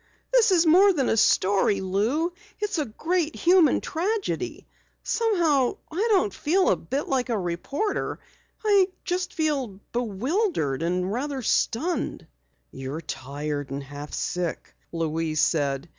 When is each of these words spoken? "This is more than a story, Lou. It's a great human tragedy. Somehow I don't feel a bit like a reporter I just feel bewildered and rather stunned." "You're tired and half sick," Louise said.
"This 0.33 0.49
is 0.49 0.65
more 0.65 0.91
than 0.91 1.09
a 1.09 1.15
story, 1.15 1.79
Lou. 1.79 2.33
It's 2.59 2.79
a 2.79 2.85
great 2.85 3.35
human 3.35 3.81
tragedy. 3.81 4.65
Somehow 5.03 5.77
I 5.91 6.07
don't 6.09 6.33
feel 6.33 6.69
a 6.69 6.75
bit 6.75 7.07
like 7.07 7.29
a 7.29 7.37
reporter 7.37 8.17
I 8.65 8.87
just 9.05 9.31
feel 9.31 9.79
bewildered 9.91 10.81
and 10.81 11.11
rather 11.13 11.43
stunned." 11.43 12.25
"You're 12.71 13.01
tired 13.01 13.69
and 13.69 13.83
half 13.83 14.11
sick," 14.11 14.73
Louise 14.91 15.39
said. 15.41 15.87